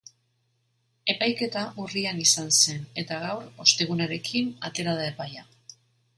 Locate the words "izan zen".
2.23-2.81